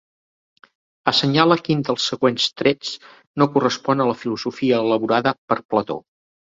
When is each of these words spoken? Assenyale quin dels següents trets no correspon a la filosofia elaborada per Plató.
Assenyale 1.11 1.57
quin 1.67 1.85
dels 1.91 2.07
següents 2.13 2.47
trets 2.63 2.97
no 3.43 3.51
correspon 3.59 4.03
a 4.07 4.11
la 4.15 4.19
filosofia 4.25 4.85
elaborada 4.89 5.39
per 5.49 5.65
Plató. 5.73 6.05